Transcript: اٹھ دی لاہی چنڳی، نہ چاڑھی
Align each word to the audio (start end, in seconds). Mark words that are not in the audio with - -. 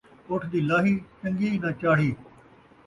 اٹھ 0.29 0.47
دی 0.51 0.59
لاہی 0.69 0.93
چنڳی، 1.19 1.49
نہ 1.63 1.69
چاڑھی 1.81 2.09